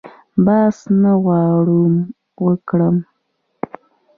[0.45, 1.93] بحث نه غواړم
[2.45, 2.95] وکړم.